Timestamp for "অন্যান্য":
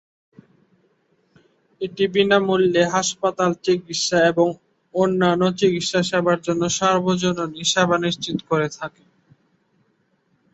4.95-5.43